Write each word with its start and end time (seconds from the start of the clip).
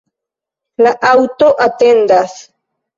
La 0.87 0.95
aŭto 1.11 1.53
atendas. 1.69 2.39